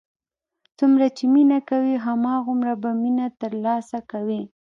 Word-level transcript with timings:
څومره 0.77 1.05
چې 1.17 1.23
مینه 1.33 1.59
کوې، 1.69 1.95
هماغومره 2.05 2.73
به 2.81 2.89
مینه 3.01 3.27
تر 3.41 3.51
لاسه 3.65 3.99
کوې. 4.11 4.41